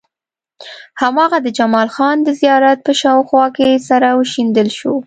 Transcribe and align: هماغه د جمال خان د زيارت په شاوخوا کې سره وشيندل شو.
هماغه 1.01 1.37
د 1.41 1.47
جمال 1.57 1.89
خان 1.95 2.17
د 2.23 2.29
زيارت 2.41 2.79
په 2.87 2.91
شاوخوا 3.01 3.45
کې 3.55 3.83
سره 3.89 4.07
وشيندل 4.19 4.67
شو. 4.77 4.93